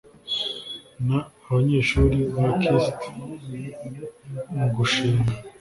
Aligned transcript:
N 1.05 1.07
abanyeshuri 1.47 2.17
ba 2.35 2.49
kist 2.61 2.97
mu 4.55 4.65
gushinga 4.75 5.31